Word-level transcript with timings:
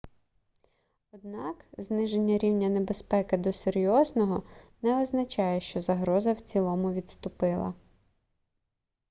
однак 1.11 1.65
зниження 1.77 2.37
рівня 2.37 2.69
небезпеки 2.69 3.37
до 3.37 3.53
серйозного 3.53 4.43
не 4.81 5.01
означає 5.01 5.59
що 5.61 5.79
загроза 5.79 6.33
в 6.33 6.39
цілому 6.41 6.93
відступила 6.93 7.73